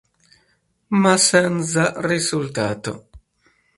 [0.97, 3.09] Ma senza risultato.